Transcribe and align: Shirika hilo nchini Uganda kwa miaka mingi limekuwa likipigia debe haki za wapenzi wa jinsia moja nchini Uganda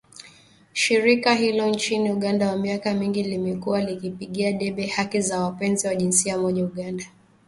Shirika 0.73 1.33
hilo 1.33 1.67
nchini 1.69 2.11
Uganda 2.11 2.47
kwa 2.49 2.57
miaka 2.57 2.93
mingi 2.93 3.23
limekuwa 3.23 3.81
likipigia 3.81 4.51
debe 4.53 4.85
haki 4.87 5.21
za 5.21 5.39
wapenzi 5.39 5.87
wa 5.87 5.95
jinsia 5.95 6.37
moja 6.37 6.63
nchini 6.63 6.63
Uganda 6.81 7.05